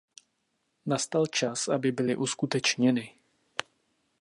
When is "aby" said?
1.67-1.91